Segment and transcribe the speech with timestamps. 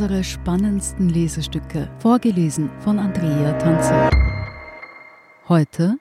[0.00, 4.08] unsere spannendsten Lesestücke, vorgelesen von Andrea Tanzer.
[5.48, 5.98] Heute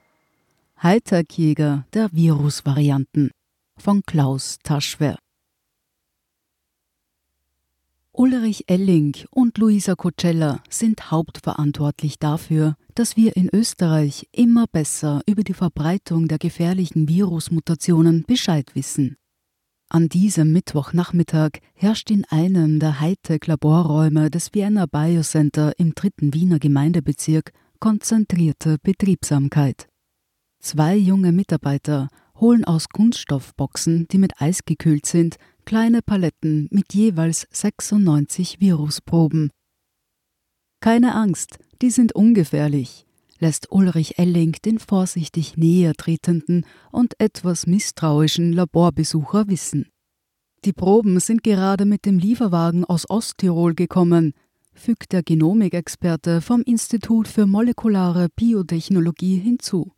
[0.83, 3.31] Hightech-Jäger der Virusvarianten
[3.75, 5.17] von Klaus Taschwer.
[8.11, 15.41] Ulrich Elling und Luisa Cocella sind hauptverantwortlich dafür, dass wir in Österreich immer besser über
[15.41, 19.17] die Verbreitung der gefährlichen Virusmutationen Bescheid wissen.
[19.89, 27.53] An diesem Mittwochnachmittag herrscht in einem der Hightech-Laborräume des Vienna Biocenter im dritten Wiener Gemeindebezirk
[27.79, 29.87] konzentrierte Betriebsamkeit.
[30.59, 37.47] Zwei junge Mitarbeiter holen aus Kunststoffboxen, die mit Eis gekühlt sind, kleine Paletten mit jeweils
[37.51, 39.51] 96 Virusproben.
[40.81, 43.06] Keine Angst, die sind ungefährlich,
[43.39, 49.87] lässt Ulrich Elling den vorsichtig näher tretenden und etwas misstrauischen Laborbesucher wissen.
[50.65, 54.33] Die Proben sind gerade mit dem Lieferwagen aus Osttirol gekommen,
[54.73, 59.91] fügt der Genomikexperte vom Institut für molekulare Biotechnologie hinzu.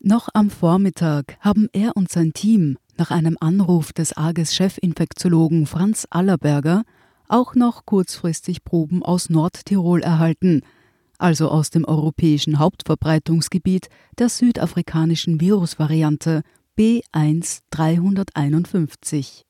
[0.00, 6.84] Noch am Vormittag haben er und sein Team nach einem Anruf des AGES-Chefinfektiologen Franz Allerberger
[7.28, 10.62] auch noch kurzfristig Proben aus Nordtirol erhalten–
[11.18, 13.88] also aus dem europäischen Hauptverbreitungsgebiet
[14.18, 16.42] der südafrikanischen Virusvariante
[16.78, 19.42] B1351.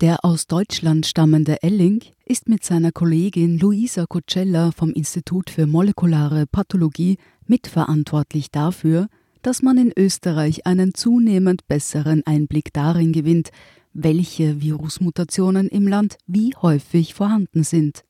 [0.00, 6.46] Der aus Deutschland stammende Elling ist mit seiner Kollegin Luisa Cocella vom Institut für molekulare
[6.46, 9.08] Pathologie mitverantwortlich dafür,
[9.42, 13.50] dass man in Österreich einen zunehmend besseren Einblick darin gewinnt,
[13.92, 18.04] welche Virusmutationen im Land wie häufig vorhanden sind.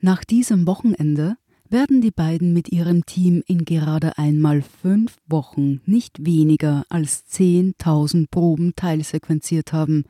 [0.00, 1.36] Nach diesem Wochenende
[1.72, 8.26] werden die beiden mit ihrem Team in gerade einmal fünf Wochen nicht weniger als 10.000
[8.30, 10.04] Proben teilsequenziert haben.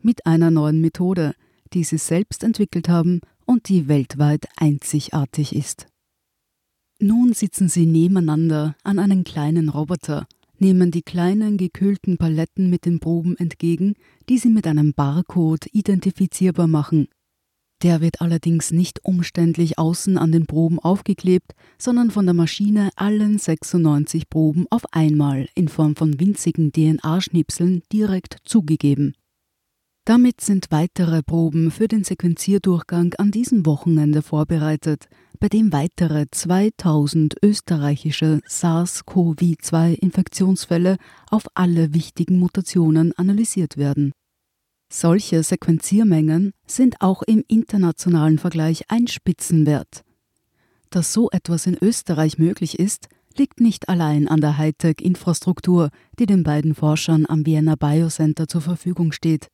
[0.00, 1.34] Mit einer neuen Methode,
[1.72, 5.88] die sie selbst entwickelt haben und die weltweit einzigartig ist.
[7.00, 13.00] Nun sitzen sie nebeneinander an einem kleinen Roboter, nehmen die kleinen gekühlten Paletten mit den
[13.00, 13.94] Proben entgegen,
[14.28, 17.08] die sie mit einem Barcode identifizierbar machen.
[17.82, 23.38] Der wird allerdings nicht umständlich außen an den Proben aufgeklebt, sondern von der Maschine allen
[23.38, 29.14] 96 Proben auf einmal in Form von winzigen DNA-Schnipseln direkt zugegeben.
[30.06, 35.08] Damit sind weitere Proben für den Sequenzierdurchgang an diesem Wochenende vorbereitet,
[35.40, 40.98] bei dem weitere 2000 österreichische SARS-CoV-2-Infektionsfälle
[41.28, 44.12] auf alle wichtigen Mutationen analysiert werden.
[44.88, 50.02] Solche Sequenziermengen sind auch im internationalen Vergleich ein Spitzenwert.
[50.90, 56.42] Dass so etwas in Österreich möglich ist, liegt nicht allein an der Hightech-Infrastruktur, die den
[56.42, 59.48] beiden Forschern am Vienna Biocenter zur Verfügung steht.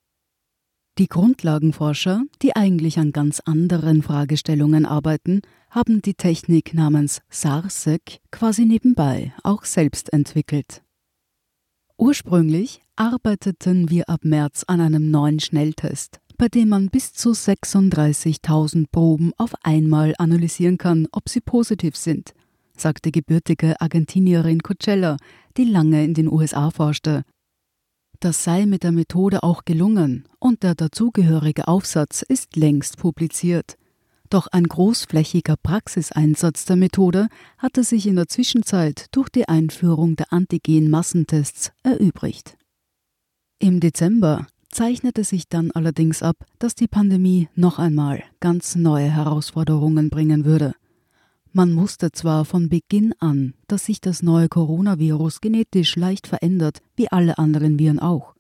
[0.99, 5.41] Die Grundlagenforscher, die eigentlich an ganz anderen Fragestellungen arbeiten,
[5.71, 10.83] haben die Technik namens SARSEC quasi nebenbei auch selbst entwickelt.
[12.03, 18.87] Ursprünglich arbeiteten wir ab März an einem neuen Schnelltest, bei dem man bis zu 36.000
[18.91, 22.35] Proben auf einmal analysieren kann, ob sie positiv sind,
[22.77, 25.17] sagte gebürtige Argentinierin Coachella,
[25.57, 27.23] die lange in den USA forschte.
[28.19, 33.77] Das sei mit der Methode auch gelungen und der dazugehörige Aufsatz ist längst publiziert.
[34.33, 37.29] Doch ein großflächiger Praxiseinsatz der Methode
[37.59, 42.57] hatte sich in der Zwischenzeit durch die Einführung der Antigen-Massentests erübrigt.
[43.59, 50.09] Im Dezember zeichnete sich dann allerdings ab, dass die Pandemie noch einmal ganz neue Herausforderungen
[50.09, 50.73] bringen würde.
[51.53, 57.13] Man wusste zwar von Beginn an, dass sich das neue Coronavirus genetisch leicht verändert, wie
[57.13, 58.33] alle anderen Viren auch.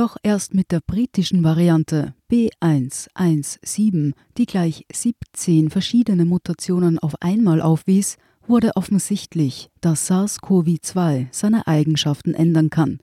[0.00, 8.16] Doch erst mit der britischen Variante B117, die gleich 17 verschiedene Mutationen auf einmal aufwies,
[8.46, 13.00] wurde offensichtlich, dass SARS-CoV-2 seine Eigenschaften ändern kann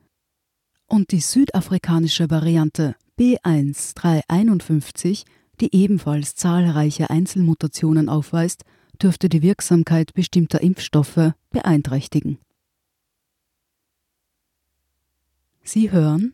[0.88, 5.26] und die südafrikanische Variante B1351,
[5.62, 8.64] die ebenfalls zahlreiche Einzelmutationen aufweist,
[9.00, 12.40] dürfte die Wirksamkeit bestimmter Impfstoffe beeinträchtigen.
[15.62, 16.34] Sie hören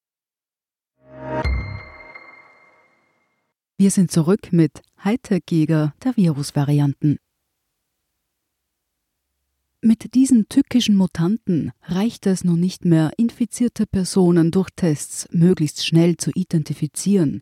[3.81, 7.17] Wir sind zurück mit Hightech-Jäger der Virusvarianten.
[9.81, 16.15] Mit diesen tückischen Mutanten reicht es nun nicht mehr, infizierte Personen durch Tests möglichst schnell
[16.15, 17.41] zu identifizieren.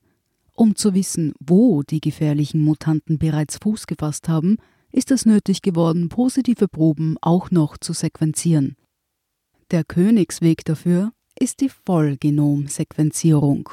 [0.56, 4.60] Um zu wissen, wo die gefährlichen Mutanten bereits Fuß gefasst haben,
[4.94, 8.78] ist es nötig geworden, positive Proben auch noch zu sequenzieren.
[9.72, 13.72] Der Königsweg dafür ist die Vollgenomsequenzierung.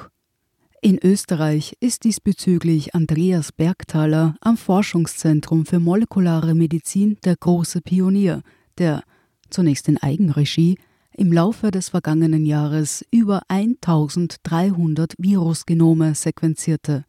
[0.83, 8.43] In Österreich ist diesbezüglich Andreas Bergthaler am Forschungszentrum für molekulare Medizin der große Pionier,
[8.79, 9.03] der
[9.49, 10.79] zunächst in Eigenregie
[11.17, 17.05] im Laufe des vergangenen Jahres über 1300 Virusgenome sequenzierte.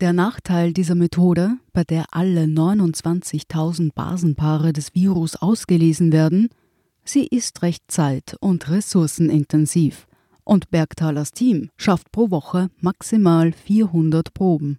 [0.00, 6.48] Der Nachteil dieser Methode, bei der alle 29.000 Basenpaare des Virus ausgelesen werden,
[7.04, 10.06] sie ist recht zeit- und ressourcenintensiv
[10.44, 14.78] und Bergtalers Team schafft pro Woche maximal 400 Proben.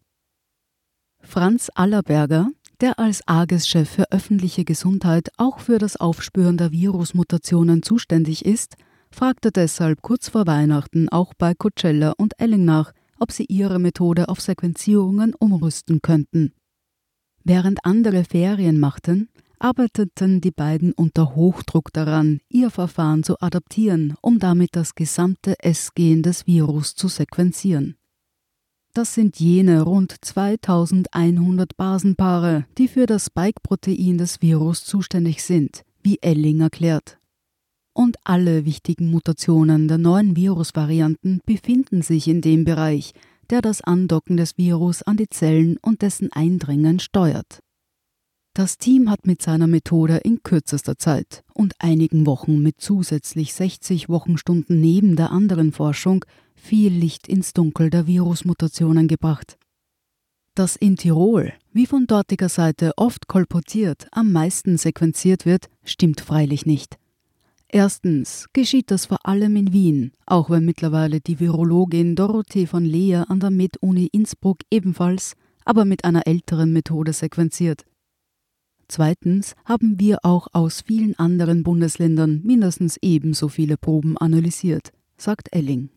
[1.21, 2.50] Franz Allerberger,
[2.81, 8.75] der als AGES-Chef für öffentliche Gesundheit auch für das Aufspüren der Virusmutationen zuständig ist,
[9.10, 14.27] fragte deshalb kurz vor Weihnachten auch bei Coachella und Elling nach, ob sie ihre Methode
[14.27, 16.54] auf Sequenzierungen umrüsten könnten.
[17.44, 19.30] Während andere Ferien machten,
[19.63, 26.21] arbeiteten die beiden unter Hochdruck daran, ihr Verfahren zu adaptieren, um damit das gesamte S-Gen
[26.21, 27.95] des Virus zu sequenzieren.
[28.94, 36.19] Das sind jene rund 2100 Basenpaare, die für das Spike-Protein des Virus zuständig sind, wie
[36.21, 37.18] Elling erklärt.
[37.94, 43.13] Und alle wichtigen Mutationen der neuen Virusvarianten befinden sich in dem Bereich,
[43.50, 47.62] der das Andocken des Virus an die Zellen und dessen Eindringen steuert.
[48.55, 54.09] Das Team hat mit seiner Methode in kürzester Zeit und einigen Wochen mit zusätzlich 60
[54.09, 56.23] Wochenstunden neben der anderen Forschung
[56.53, 59.57] viel Licht ins Dunkel der Virusmutationen gebracht.
[60.53, 66.67] Dass in Tirol, wie von dortiger Seite oft kolportiert, am meisten sequenziert wird, stimmt freilich
[66.67, 67.00] nicht.
[67.69, 73.31] Erstens geschieht das vor allem in Wien, auch wenn mittlerweile die Virologin Dorothee von Leer
[73.31, 75.33] an der Med-Uni Innsbruck ebenfalls,
[75.65, 77.83] aber mit einer älteren Methode sequenziert.
[78.95, 85.89] Zweitens haben wir auch aus vielen anderen Bundesländern mindestens ebenso viele Proben analysiert, sagt Elling.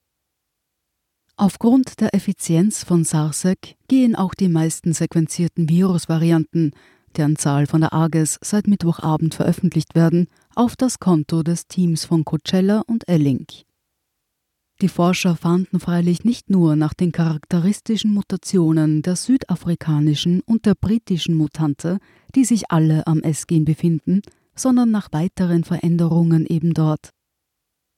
[1.37, 6.71] Aufgrund der Effizienz von SARSEC gehen auch die meisten sequenzierten Virusvarianten,
[7.19, 12.25] deren Zahl von der AGES seit Mittwochabend veröffentlicht werden, auf das Konto des Teams von
[12.25, 13.45] Coachella und Elling.
[14.83, 21.35] Die Forscher fanden freilich nicht nur nach den charakteristischen Mutationen der südafrikanischen und der britischen
[21.35, 21.99] Mutante,
[22.35, 24.21] die sich alle am S-Gen befinden,
[24.55, 27.11] sondern nach weiteren Veränderungen eben dort.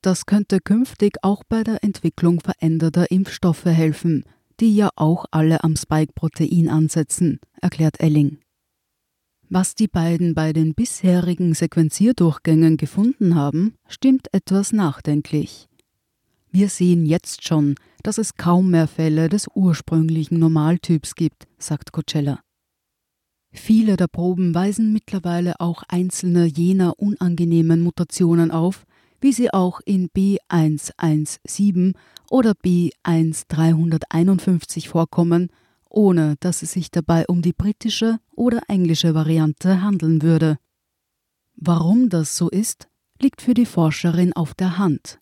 [0.03, 4.25] Das könnte künftig auch bei der Entwicklung veränderter Impfstoffe helfen,
[4.61, 8.39] die ja auch alle am Spike-Protein ansetzen, erklärt Elling.
[9.49, 15.68] Was die beiden bei den bisherigen Sequenzierdurchgängen gefunden haben, stimmt etwas nachdenklich.
[16.51, 22.41] Wir sehen jetzt schon, dass es kaum mehr Fälle des ursprünglichen Normaltyps gibt, sagt Coachella.
[23.51, 28.85] Viele der Proben weisen mittlerweile auch einzelne jener unangenehmen Mutationen auf,
[29.21, 31.95] wie sie auch in B117
[32.31, 35.51] oder B1351 vorkommen,
[35.91, 40.59] ohne dass es sich dabei um die britische oder englische Variante handeln würde.
[41.57, 42.89] Warum das so ist,
[43.21, 45.19] liegt für die Forscherin auf der Hand.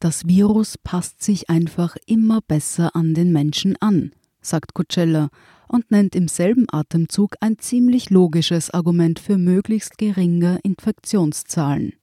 [0.00, 5.30] Das Virus passt sich einfach immer besser an den Menschen an, sagt Coachella
[5.68, 11.94] und nennt im selben Atemzug ein ziemlich logisches Argument für möglichst geringe Infektionszahlen.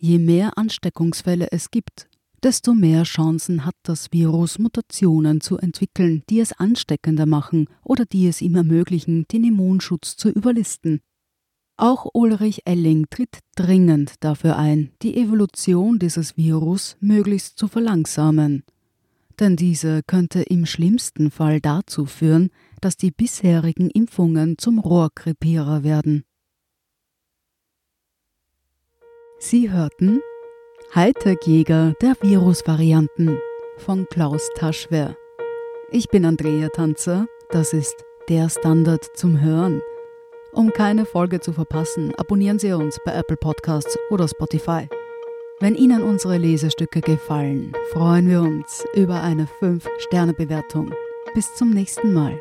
[0.00, 2.08] Je mehr Ansteckungsfälle es gibt,
[2.42, 8.26] desto mehr Chancen hat das Virus, Mutationen zu entwickeln, die es ansteckender machen oder die
[8.26, 11.00] es ihm ermöglichen, den Immunschutz zu überlisten.
[11.78, 18.64] Auch Ulrich Elling tritt dringend dafür ein, die Evolution dieses Virus möglichst zu verlangsamen.
[19.38, 22.48] Denn diese könnte im schlimmsten Fall dazu führen,
[22.80, 26.24] dass die bisherigen Impfungen zum Rohrkrepierer werden.
[29.38, 30.20] Sie hörten
[30.94, 33.38] Hightech-Jäger der Virusvarianten
[33.76, 35.14] von Klaus Taschwer.
[35.90, 37.96] Ich bin Andrea Tanzer, das ist
[38.30, 39.82] der Standard zum Hören.
[40.56, 44.88] Um keine Folge zu verpassen, abonnieren Sie uns bei Apple Podcasts oder Spotify.
[45.60, 50.94] Wenn Ihnen unsere Lesestücke gefallen, freuen wir uns über eine 5-Sterne-Bewertung.
[51.34, 52.40] Bis zum nächsten Mal.